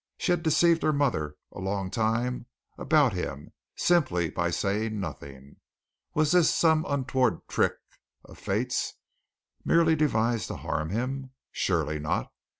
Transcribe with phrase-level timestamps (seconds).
[0.17, 5.57] She had deceived her mother a long time about him simply by saying nothing.
[6.15, 7.73] Was this some untoward trick
[8.25, 8.95] of fate's,
[9.63, 11.33] merely devised to harm him?
[11.51, 12.31] Surely not.